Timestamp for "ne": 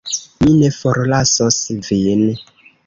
0.61-0.71